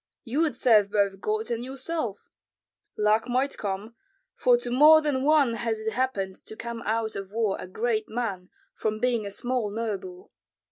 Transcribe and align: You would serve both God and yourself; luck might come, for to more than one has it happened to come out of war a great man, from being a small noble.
You 0.23 0.39
would 0.41 0.55
serve 0.55 0.89
both 0.89 1.19
God 1.21 1.51
and 1.51 1.63
yourself; 1.63 2.35
luck 2.97 3.29
might 3.29 3.55
come, 3.55 3.93
for 4.33 4.57
to 4.57 4.71
more 4.71 4.99
than 4.99 5.21
one 5.23 5.53
has 5.53 5.79
it 5.79 5.91
happened 5.93 6.43
to 6.45 6.55
come 6.55 6.81
out 6.87 7.15
of 7.15 7.31
war 7.31 7.55
a 7.59 7.67
great 7.67 8.09
man, 8.09 8.49
from 8.73 8.97
being 8.99 9.27
a 9.27 9.29
small 9.31 9.69
noble. 9.69 10.31